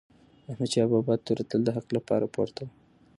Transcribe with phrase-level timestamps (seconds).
[0.43, 2.73] د احمدشاه بابا توره تل د حق لپاره پورته وه.